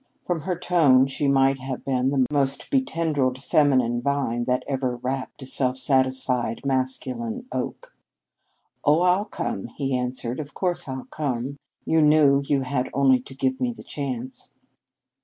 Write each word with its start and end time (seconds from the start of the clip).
From 0.25 0.41
her 0.41 0.57
tone 0.57 1.05
she 1.05 1.27
might 1.27 1.59
have 1.59 1.85
been 1.85 2.09
the 2.09 2.25
most 2.31 2.71
betendriled 2.71 3.37
feminine 3.37 4.01
vine 4.01 4.45
that 4.45 4.63
ever 4.67 4.95
wrapped 4.95 5.43
a 5.43 5.45
self 5.45 5.77
satisfied 5.77 6.65
masculine 6.65 7.45
oak. 7.51 7.95
"Oh, 8.83 9.01
I'll 9.01 9.25
come," 9.25 9.67
he 9.67 9.95
answered. 9.95 10.39
"Of 10.39 10.55
course 10.55 10.87
I'll 10.87 11.05
come. 11.11 11.57
You 11.85 12.01
knew 12.01 12.41
you 12.47 12.61
had 12.63 12.89
only 12.95 13.19
to 13.19 13.35
give 13.35 13.61
me 13.61 13.71
the 13.73 13.83
chance." 13.83 14.49